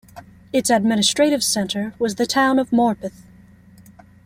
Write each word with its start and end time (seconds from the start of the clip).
Its 0.51 0.71
administrative 0.71 1.43
centre 1.43 1.93
was 1.99 2.15
the 2.15 2.25
town 2.25 2.57
of 2.57 2.71
Morpeth. 2.71 3.21